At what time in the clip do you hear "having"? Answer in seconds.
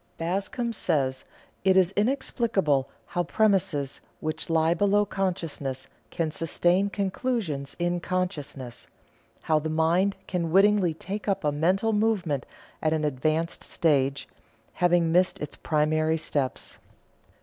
14.73-15.11